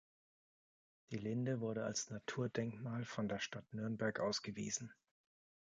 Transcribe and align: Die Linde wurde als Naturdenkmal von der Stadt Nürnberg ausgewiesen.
Die 1.11 1.19
Linde 1.19 1.59
wurde 1.59 1.83
als 1.85 2.09
Naturdenkmal 2.09 3.05
von 3.05 3.29
der 3.29 3.37
Stadt 3.37 3.71
Nürnberg 3.71 4.19
ausgewiesen. 4.19 4.91